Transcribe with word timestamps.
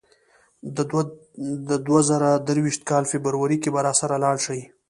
د 1.67 1.69
دوه 1.85 1.99
زره 2.09 2.29
درویشت 2.47 2.81
کال 2.89 3.03
فبرورۍ 3.11 3.57
کې 3.63 3.69
به 3.73 3.79
راسره 3.87 4.15
لاړ 4.23 4.37
شې. 4.45 4.61